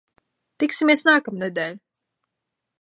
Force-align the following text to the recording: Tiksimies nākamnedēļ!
Tiksimies 0.63 1.05
nākamnedēļ! 1.09 1.79